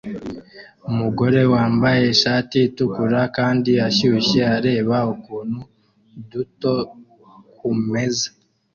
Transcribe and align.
Umugore 0.89 1.39
wambaye 1.53 2.03
ishati 2.13 2.55
itukura 2.67 3.21
kandi 3.37 3.71
ashyushye 3.87 4.41
areba 4.57 4.97
utuntu 5.13 5.59
duto 6.31 6.73
kumeza 7.57 8.29